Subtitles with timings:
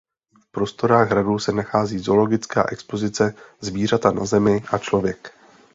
[0.43, 5.33] V prostorách hradu se nachází zoologická expozice "Zvířata na Zemi a člověk".